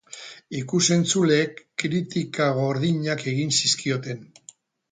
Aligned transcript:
Ikus-entzuleek 0.59 1.59
kritika 1.83 2.49
gordinak 2.63 3.25
egin 3.35 3.55
zizkioten. 3.61 4.29